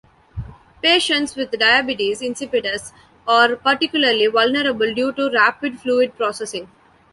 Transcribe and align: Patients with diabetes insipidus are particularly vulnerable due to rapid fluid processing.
Patients 0.81 1.35
with 1.35 1.51
diabetes 1.51 2.21
insipidus 2.21 2.91
are 3.27 3.55
particularly 3.55 4.25
vulnerable 4.25 4.91
due 4.95 5.13
to 5.13 5.29
rapid 5.31 5.79
fluid 5.79 6.17
processing. 6.17 6.67